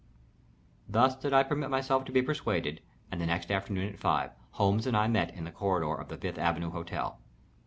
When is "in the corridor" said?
5.35-5.93